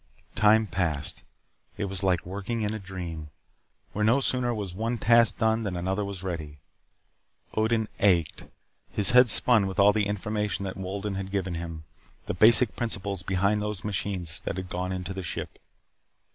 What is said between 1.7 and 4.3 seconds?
It was like working in a dream, where no